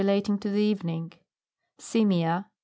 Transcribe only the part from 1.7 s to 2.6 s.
SIMIA.